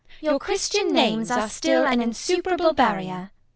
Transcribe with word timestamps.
]Your 0.19 0.39
Christian 0.39 0.91
names 0.91 1.29
are 1.29 1.47
still 1.47 1.85
an 1.85 2.01
insuperable 2.01 2.73
barrier. 2.73 3.29